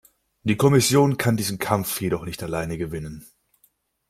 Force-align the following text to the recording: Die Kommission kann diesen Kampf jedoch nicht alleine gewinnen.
Die 0.41 0.57
Kommission 0.57 1.17
kann 1.17 1.37
diesen 1.37 1.59
Kampf 1.59 2.01
jedoch 2.01 2.25
nicht 2.25 2.41
alleine 2.41 2.79
gewinnen. 2.79 3.23